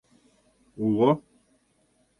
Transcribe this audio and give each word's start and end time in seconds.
Уло. 0.85 1.11